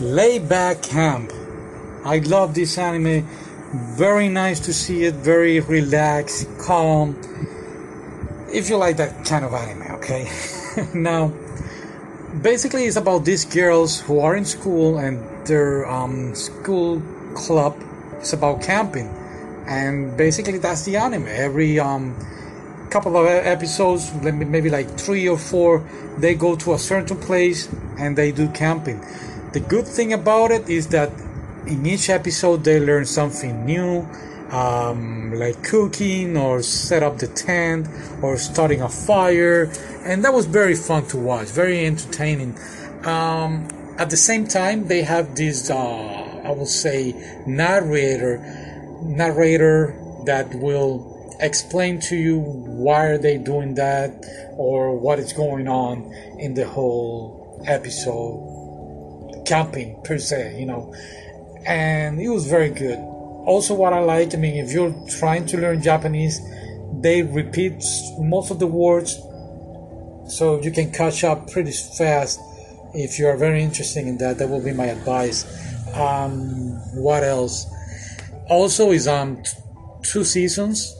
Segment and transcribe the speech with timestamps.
[0.00, 1.32] Laid-Back Camp.
[2.04, 3.26] I love this anime.
[3.96, 5.14] Very nice to see it.
[5.14, 7.16] Very relaxed, calm.
[8.52, 10.30] If you like that kind of anime, okay?
[10.94, 11.32] now,
[12.42, 17.02] basically, it's about these girls who are in school and their um, school
[17.34, 17.76] club
[18.22, 19.08] is about camping.
[19.66, 21.26] And basically, that's the anime.
[21.26, 22.16] Every um,
[22.90, 25.84] couple of episodes, maybe like three or four,
[26.18, 29.04] they go to a certain place and they do camping
[29.52, 31.10] the good thing about it is that
[31.66, 34.06] in each episode they learn something new,
[34.50, 37.88] um, like cooking or set up the tent
[38.22, 39.70] or starting a fire,
[40.04, 42.58] and that was very fun to watch, very entertaining.
[43.04, 47.12] Um, at the same time, they have this, uh, I will say,
[47.46, 48.38] narrator,
[49.02, 49.96] narrator
[50.26, 54.10] that will explain to you why are they doing that
[54.56, 58.58] or what is going on in the whole episode
[59.46, 60.94] camping per se, you know,
[61.66, 62.98] and it was very good.
[62.98, 66.40] Also, what I like, I mean, if you're trying to learn Japanese,
[67.00, 67.82] they repeat
[68.18, 69.14] most of the words,
[70.28, 72.40] so you can catch up pretty fast.
[72.94, 75.44] If you are very interested in that, that will be my advice.
[75.94, 77.66] Um, what else?
[78.48, 79.42] Also, is um
[80.02, 80.94] two seasons.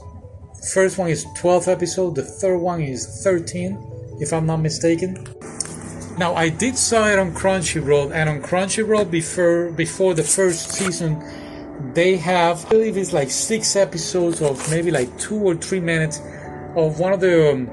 [0.73, 2.15] First one is 12 episodes.
[2.15, 5.25] The third one is 13, if I'm not mistaken.
[6.19, 11.23] Now I did saw it on Crunchyroll, and on Crunchyroll before before the first season,
[11.93, 16.19] they have I believe it's like six episodes of maybe like two or three minutes
[16.75, 17.69] of one of the um,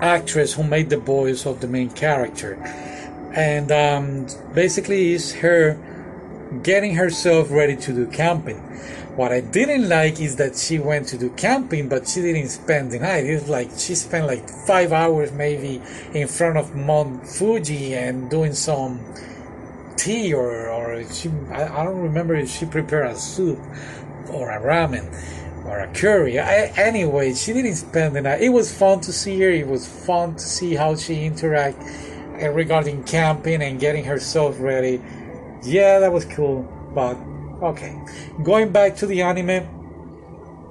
[0.00, 2.54] actress who made the voice of the main character,
[3.34, 5.76] and um, basically is her
[6.62, 8.60] getting herself ready to do camping
[9.16, 12.92] what I didn't like is that she went to do camping, but she didn't spend
[12.92, 13.26] the night.
[13.26, 15.82] It's like she spent like five hours maybe
[16.14, 19.04] in front of Mount Fuji and doing some
[19.98, 23.58] tea or or she I, I don't remember if she prepared a soup
[24.30, 25.04] or a ramen
[25.66, 26.38] or a curry.
[26.38, 28.40] I, anyway, she didn't spend the night.
[28.40, 29.50] It was fun to see her.
[29.50, 31.76] It was fun to see how she interact
[32.40, 35.02] regarding camping and getting herself ready.
[35.62, 36.62] Yeah, that was cool,
[36.94, 37.16] but
[37.62, 37.96] Okay,
[38.42, 39.62] going back to the anime.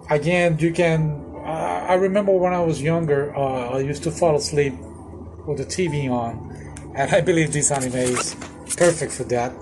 [0.09, 1.23] Again, you can.
[1.35, 4.73] Uh, I remember when I was younger, uh, I used to fall asleep
[5.47, 6.35] with the TV on,
[6.93, 8.35] and I believe this anime is
[8.75, 9.53] perfect for that.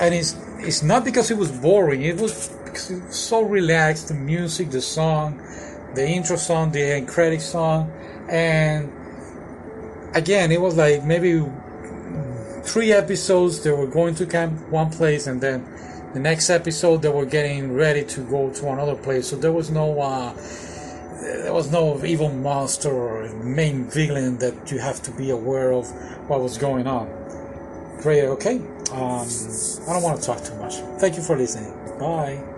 [0.00, 2.02] And it's it's not because it was boring.
[2.02, 4.08] It was it was so relaxed.
[4.08, 5.40] The music, the song,
[5.94, 7.92] the intro song, the end credit song,
[8.28, 8.90] and
[10.16, 11.38] again, it was like maybe
[12.64, 13.62] three episodes.
[13.62, 15.64] They were going to camp one place, and then
[16.14, 19.28] the next episode they were getting ready to go to another place.
[19.28, 20.34] So there was no uh,
[21.20, 25.90] there was no evil monster or main villain that you have to be aware of
[26.28, 27.06] what was going on.
[28.00, 28.56] Great okay.
[28.92, 29.26] Um,
[29.88, 30.76] i don't want to talk too much.
[31.00, 31.72] Thank you for listening.
[31.98, 32.53] Bye